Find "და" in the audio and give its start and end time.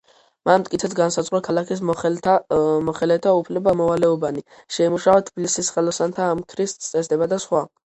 7.37-7.43